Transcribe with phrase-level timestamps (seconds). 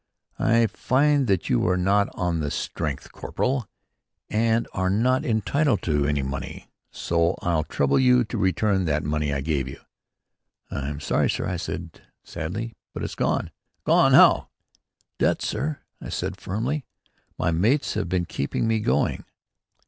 [0.39, 3.67] "I find that you are not on the strength, corporal,
[4.31, 9.31] and are not entitled to any money, so I'll trouble you to return that money
[9.31, 9.79] I gave you."
[10.71, 13.51] "I'm sorry, sir," I said sadly, "but it's gone."
[13.83, 14.13] "Gone?
[14.13, 14.47] How?"
[15.19, 16.83] "Debts, sir," I said firmly.
[17.37, 19.23] "My mates have been keeping me going."